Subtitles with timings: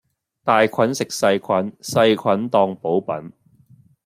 [0.43, 3.33] 大菌食細菌,細菌當補品